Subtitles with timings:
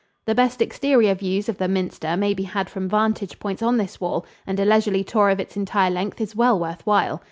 [0.25, 4.01] The best exterior views of the minster may be had from vantage points on this
[4.01, 7.19] wall, and a leisurely tour of its entire length is well worth while.